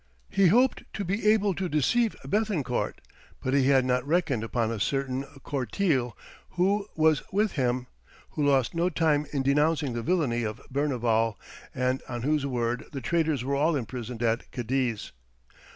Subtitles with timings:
[0.31, 2.93] He hoped to be able to deceive Béthencourt,
[3.43, 6.17] but he had not reckoned upon a certain Courtille
[6.57, 7.85] who was with him,
[8.31, 11.37] who lost no time in denouncing the villany of Berneval,
[11.75, 15.11] and on whose word the traitors were all imprisoned at Cadiz.